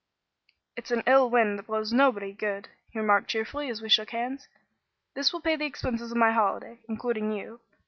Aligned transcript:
"It's 0.75 0.89
an 0.89 1.03
ill 1.05 1.29
wind 1.29 1.59
that 1.59 1.67
blows 1.67 1.93
nobody 1.93 2.33
good," 2.33 2.69
he 2.89 2.97
remarked 2.97 3.29
cheerfully 3.29 3.69
as 3.69 3.83
we 3.83 3.89
shook 3.89 4.09
hands. 4.09 4.47
"This 5.13 5.31
will 5.31 5.41
pay 5.41 5.55
the 5.55 5.65
expenses 5.65 6.09
of 6.09 6.17
my 6.17 6.31
holiday, 6.31 6.79
including 6.89 7.31
you. 7.33 7.59